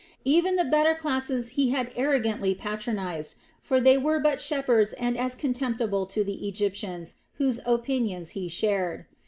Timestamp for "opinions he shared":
7.67-9.05